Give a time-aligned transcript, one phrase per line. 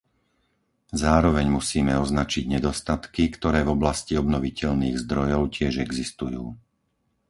[1.03, 6.43] Zároveň musíme označiť nedostatky, ktoré v oblasti obnoviteľných zdrojov tiež existujú.